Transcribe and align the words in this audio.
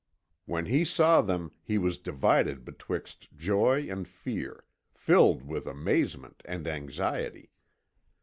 When 0.45 0.65
he 0.65 0.83
saw 0.83 1.21
them 1.21 1.51
he 1.61 1.77
was 1.77 1.99
divided 1.99 2.65
betwixt 2.65 3.27
joy 3.35 3.87
and 3.87 4.07
fear, 4.07 4.65
filled 4.95 5.43
with 5.43 5.67
amazement 5.67 6.41
and 6.43 6.65
anxiety. 6.67 7.51